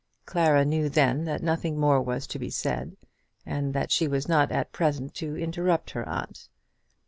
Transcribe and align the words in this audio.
Clara 0.25 0.65
knew 0.65 0.89
then 0.89 1.25
that 1.25 1.43
nothing 1.43 1.77
more 1.79 2.01
was 2.01 2.25
to 2.25 2.39
be 2.39 2.49
said, 2.49 2.97
and 3.45 3.71
that 3.75 3.91
she 3.91 4.07
was 4.07 4.27
not 4.27 4.51
at 4.51 4.71
present 4.71 5.13
to 5.13 5.37
interrupt 5.37 5.91
her 5.91 6.09
aunt. 6.09 6.49